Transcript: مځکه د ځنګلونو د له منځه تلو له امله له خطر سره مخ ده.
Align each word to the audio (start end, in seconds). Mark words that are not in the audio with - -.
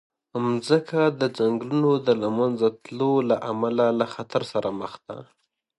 مځکه 0.43 1.01
د 1.19 1.21
ځنګلونو 1.37 1.91
د 2.05 2.09
له 2.21 2.29
منځه 2.37 2.67
تلو 2.83 3.11
له 3.29 3.35
امله 3.51 3.85
له 3.99 4.05
خطر 4.13 4.41
سره 4.51 4.69
مخ 4.79 4.93
ده. 5.07 5.17